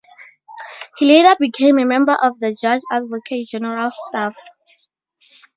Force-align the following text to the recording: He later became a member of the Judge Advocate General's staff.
He 0.97 1.05
later 1.05 1.35
became 1.39 1.77
a 1.77 1.85
member 1.85 2.17
of 2.23 2.39
the 2.39 2.57
Judge 2.59 2.81
Advocate 2.91 3.47
General's 3.49 3.95
staff. 4.09 4.35